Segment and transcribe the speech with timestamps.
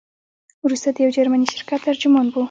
[0.65, 2.39] وروسته د یو جرمني شرکت ترجمان وو.